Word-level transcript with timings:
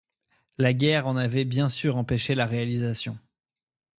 La 0.57 0.73
guerre 0.73 1.05
en 1.05 1.15
avait 1.15 1.45
bien 1.45 1.69
sûr 1.69 1.95
empêché 1.95 2.33
la 2.33 2.47
réalisation. 2.47 3.19